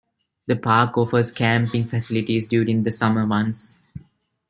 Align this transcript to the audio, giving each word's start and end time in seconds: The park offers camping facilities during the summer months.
The 0.47 0.55
park 0.55 0.97
offers 0.97 1.29
camping 1.29 1.85
facilities 1.85 2.47
during 2.47 2.81
the 2.81 2.89
summer 2.89 3.27
months. 3.27 3.77